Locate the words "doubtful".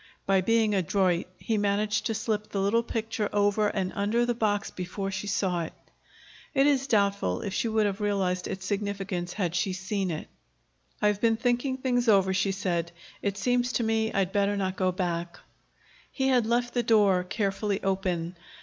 6.87-7.41